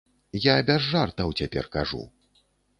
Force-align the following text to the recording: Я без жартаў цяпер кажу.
Я 0.45 0.55
без 0.69 0.87
жартаў 0.95 1.37
цяпер 1.43 1.71
кажу. 1.79 2.03